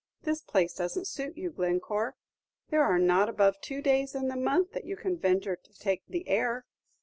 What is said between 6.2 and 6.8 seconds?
air."